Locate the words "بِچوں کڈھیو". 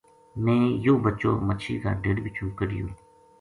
2.23-2.85